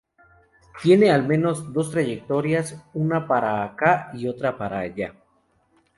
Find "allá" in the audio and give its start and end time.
4.79-5.13